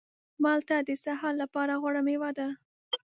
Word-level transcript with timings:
مالټه 0.43 0.77
د 0.87 0.89
سهار 1.03 1.33
لپاره 1.41 1.73
غوره 1.81 2.01
مېوه 2.07 2.29
ده. 2.37 2.47